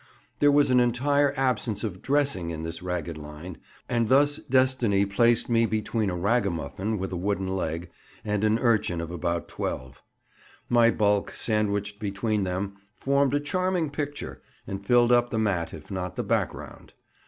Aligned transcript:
There 0.39 0.51
was 0.51 0.71
an 0.71 0.79
entire 0.79 1.31
absence 1.37 1.83
of 1.83 2.01
"dressing" 2.01 2.49
in 2.49 2.63
this 2.63 2.81
ragged 2.81 3.19
line, 3.19 3.59
and 3.87 4.07
thus 4.07 4.37
destiny 4.37 5.05
placed 5.05 5.47
me 5.47 5.67
between 5.67 6.09
a 6.09 6.15
ragamuffin 6.15 6.97
with 6.97 7.11
a 7.11 7.15
wooden 7.15 7.55
leg 7.55 7.91
and 8.25 8.43
an 8.43 8.57
urchin 8.57 8.99
of 8.99 9.11
about 9.11 9.47
twelve. 9.47 10.01
My 10.67 10.89
bulk, 10.89 11.33
sandwiched 11.35 11.99
between 11.99 12.45
them, 12.45 12.77
formed 12.95 13.35
a 13.35 13.39
charming 13.39 13.91
picture, 13.91 14.41
and 14.65 14.83
filled 14.83 15.11
up 15.11 15.29
the 15.29 15.37
mat, 15.37 15.71
if 15.71 15.91
not 15.91 16.15
the 16.15 16.23
"background." 16.23 16.93